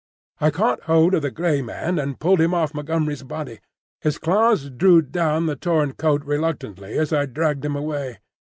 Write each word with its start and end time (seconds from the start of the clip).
I 0.39 0.49
caught 0.49 0.81
hold 0.85 1.13
of 1.13 1.21
the 1.21 1.29
grey 1.29 1.61
man 1.61 1.99
and 1.99 2.19
pulled 2.19 2.41
him 2.41 2.55
off 2.55 2.73
Montgomery's 2.73 3.21
body; 3.21 3.59
his 3.99 4.17
claws 4.17 4.71
drew 4.71 5.03
down 5.03 5.45
the 5.45 5.55
torn 5.55 5.93
coat 5.93 6.23
reluctantly 6.25 6.97
as 6.97 7.13
I 7.13 7.27
dragged 7.27 7.63
him 7.63 7.75
away. 7.75 8.17